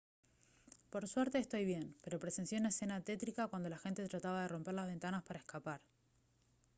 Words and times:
por 0.89 1.07
suerte 1.07 1.37
estoy 1.37 1.63
bien 1.63 1.95
pero 2.01 2.17
presencié 2.23 2.57
una 2.57 2.69
escena 2.69 3.01
tétrica 3.01 3.49
cuando 3.49 3.69
la 3.69 3.77
gente 3.77 4.03
trataba 4.09 4.41
de 4.41 4.47
romper 4.47 4.73
las 4.73 4.87
ventanas 4.87 5.21
para 5.21 5.37
escapar 5.37 5.79